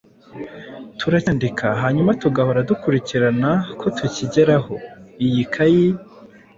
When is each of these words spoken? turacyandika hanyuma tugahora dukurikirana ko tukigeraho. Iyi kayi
turacyandika 0.99 1.67
hanyuma 1.81 2.11
tugahora 2.21 2.65
dukurikirana 2.69 3.51
ko 3.79 3.87
tukigeraho. 3.97 4.73
Iyi 5.25 5.43
kayi 5.53 5.87